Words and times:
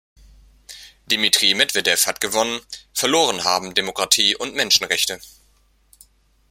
Dimitri 1.05 1.53
Medwedew 1.53 2.07
hat 2.07 2.19
gewonnen, 2.21 2.59
verloren 2.91 3.43
haben 3.43 3.75
Demokratie 3.75 4.35
und 4.35 4.55
Menschenrechte. 4.55 5.19